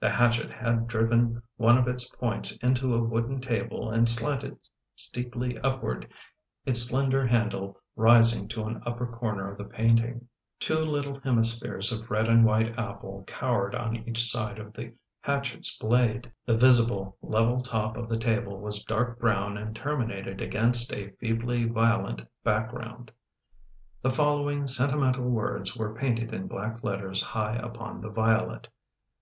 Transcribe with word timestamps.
The 0.00 0.10
hatchet 0.10 0.50
had 0.50 0.86
driven 0.86 1.42
one 1.56 1.78
of 1.78 1.88
its 1.88 2.04
points 2.06 2.54
into 2.56 2.94
a 2.94 3.02
wooden 3.02 3.40
table 3.40 3.88
and 3.90 4.06
slanted 4.06 4.58
steeply 4.94 5.58
upward, 5.60 6.12
its 6.66 6.90
slen 6.92 7.08
der 7.10 7.24
handle 7.26 7.80
rising 7.96 8.48
to 8.48 8.64
an 8.66 8.82
upper 8.84 9.06
corner 9.06 9.50
of 9.50 9.56
the 9.56 9.64
painting. 9.64 10.28
Two 10.60 10.76
little 10.80 11.18
hemispheres 11.20 11.90
of 11.90 12.10
red 12.10 12.28
and 12.28 12.44
white 12.44 12.78
apple 12.78 13.24
cowered 13.26 13.74
on 13.74 14.06
each 14.06 14.22
side 14.22 14.58
of 14.58 14.74
the 14.74 14.92
hatchet's 15.22 15.74
blade. 15.78 16.30
The 16.44 16.58
visible, 16.58 17.16
level 17.22 17.62
top 17.62 17.96
of 17.96 18.10
the 18.10 18.18
table 18.18 18.58
was 18.60 18.84
dark 18.84 19.18
brown 19.18 19.56
and 19.56 19.74
terminated 19.74 20.42
against 20.42 20.92
a 20.92 21.12
feebly 21.12 21.64
violet 21.64 22.26
background. 22.44 23.10
The 24.02 24.10
following 24.10 24.66
sentimental 24.66 25.30
words 25.30 25.74
were 25.74 25.94
painted 25.94 26.34
in 26.34 26.46
black 26.46 26.84
letters 26.84 27.22
high 27.22 27.56
upon 27.56 28.02
the 28.02 28.10
violet. 28.10 28.68